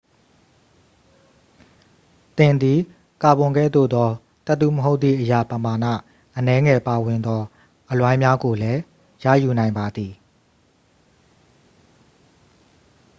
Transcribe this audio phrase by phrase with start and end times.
[2.37, 2.79] သင်သည်
[3.23, 4.09] ကာဗွန်ကဲ့သို့သော
[4.45, 5.87] သတ္တုမဟုတ်သည့်အရာ ပမာဏ
[6.37, 7.41] အနည်းငယ်ပါဝင်သော
[7.89, 8.81] အလွိုင်းများကိုလည်း
[9.23, 10.13] ရယူနိုင်ပါသည်